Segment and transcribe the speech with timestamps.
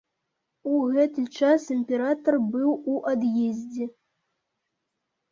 [0.75, 3.85] У гэты час імператар быў у ад'ездзе.